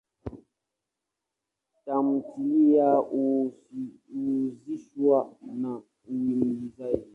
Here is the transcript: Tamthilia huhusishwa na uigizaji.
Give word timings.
Tamthilia 1.85 2.93
huhusishwa 2.99 5.35
na 5.61 5.81
uigizaji. 6.09 7.07